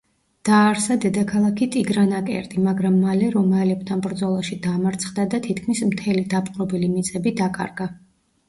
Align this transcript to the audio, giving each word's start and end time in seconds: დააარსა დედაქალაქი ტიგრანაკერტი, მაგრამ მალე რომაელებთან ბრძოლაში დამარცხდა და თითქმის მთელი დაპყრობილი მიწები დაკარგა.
დააარსა 0.47 0.95
დედაქალაქი 1.01 1.67
ტიგრანაკერტი, 1.75 2.63
მაგრამ 2.69 2.95
მალე 3.03 3.27
რომაელებთან 3.35 4.03
ბრძოლაში 4.07 4.57
დამარცხდა 4.65 5.27
და 5.35 5.41
თითქმის 5.49 5.83
მთელი 5.93 6.25
დაპყრობილი 6.35 6.91
მიწები 6.97 7.37
დაკარგა. 7.45 7.89